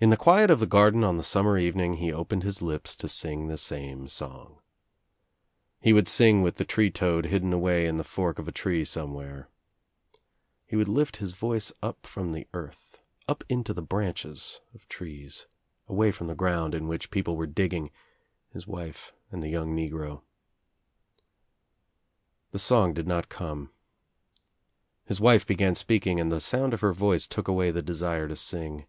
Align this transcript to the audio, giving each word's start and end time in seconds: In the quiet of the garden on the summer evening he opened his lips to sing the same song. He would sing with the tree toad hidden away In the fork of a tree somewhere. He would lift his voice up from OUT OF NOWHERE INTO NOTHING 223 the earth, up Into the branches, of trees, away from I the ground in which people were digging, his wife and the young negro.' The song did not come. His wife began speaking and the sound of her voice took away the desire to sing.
In 0.00 0.10
the 0.10 0.16
quiet 0.16 0.50
of 0.50 0.58
the 0.58 0.66
garden 0.66 1.04
on 1.04 1.18
the 1.18 1.22
summer 1.22 1.56
evening 1.56 1.94
he 1.98 2.12
opened 2.12 2.42
his 2.42 2.60
lips 2.60 2.96
to 2.96 3.08
sing 3.08 3.46
the 3.46 3.56
same 3.56 4.08
song. 4.08 4.60
He 5.80 5.92
would 5.92 6.08
sing 6.08 6.42
with 6.42 6.56
the 6.56 6.64
tree 6.64 6.90
toad 6.90 7.26
hidden 7.26 7.52
away 7.52 7.86
In 7.86 7.96
the 7.96 8.02
fork 8.02 8.40
of 8.40 8.48
a 8.48 8.52
tree 8.52 8.84
somewhere. 8.84 9.48
He 10.66 10.74
would 10.74 10.88
lift 10.88 11.18
his 11.18 11.30
voice 11.30 11.70
up 11.80 12.06
from 12.06 12.34
OUT 12.34 12.42
OF 12.52 12.54
NOWHERE 12.54 12.62
INTO 12.64 12.66
NOTHING 12.72 12.96
223 13.22 13.28
the 13.30 13.30
earth, 13.30 13.38
up 13.38 13.44
Into 13.48 13.72
the 13.72 13.86
branches, 13.86 14.60
of 14.74 14.88
trees, 14.88 15.46
away 15.86 16.10
from 16.10 16.26
I 16.26 16.32
the 16.32 16.38
ground 16.38 16.74
in 16.74 16.88
which 16.88 17.12
people 17.12 17.36
were 17.36 17.46
digging, 17.46 17.92
his 18.52 18.66
wife 18.66 19.12
and 19.30 19.44
the 19.44 19.48
young 19.48 19.76
negro.' 19.76 20.22
The 22.50 22.58
song 22.58 22.94
did 22.94 23.06
not 23.06 23.28
come. 23.28 23.70
His 25.04 25.20
wife 25.20 25.46
began 25.46 25.76
speaking 25.76 26.18
and 26.18 26.32
the 26.32 26.40
sound 26.40 26.74
of 26.74 26.80
her 26.80 26.92
voice 26.92 27.28
took 27.28 27.46
away 27.46 27.70
the 27.70 27.80
desire 27.80 28.26
to 28.26 28.34
sing. 28.34 28.86